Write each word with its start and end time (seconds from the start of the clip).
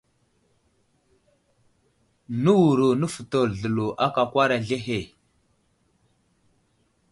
Nə 2.41 2.51
wuro 2.59 2.87
nəfətel 2.99 3.47
zlelo 3.59 3.87
aka 4.05 4.19
akwar 4.25 4.49
azlehe. 4.57 4.99